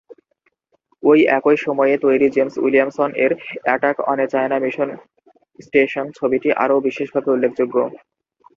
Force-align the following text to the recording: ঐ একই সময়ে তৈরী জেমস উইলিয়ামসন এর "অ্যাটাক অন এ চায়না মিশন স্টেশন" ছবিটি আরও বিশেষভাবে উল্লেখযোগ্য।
ঐ 1.03 1.09
একই 1.37 1.57
সময়ে 1.65 1.95
তৈরী 2.03 2.27
জেমস 2.35 2.55
উইলিয়ামসন 2.57 3.09
এর 3.23 3.31
"অ্যাটাক 3.65 3.97
অন 4.03 4.17
এ 4.19 4.27
চায়না 4.33 4.57
মিশন 4.63 4.89
স্টেশন" 5.59 6.05
ছবিটি 6.17 6.49
আরও 6.63 6.75
বিশেষভাবে 6.87 7.29
উল্লেখযোগ্য। 7.31 7.75